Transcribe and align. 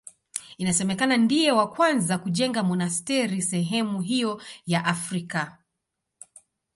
Inasemekana 0.57 1.17
ndiye 1.17 1.51
wa 1.51 1.69
kwanza 1.69 2.17
kujenga 2.17 2.63
monasteri 2.63 3.41
sehemu 3.41 4.01
hiyo 4.01 4.41
ya 4.65 4.85
Afrika. 4.85 5.57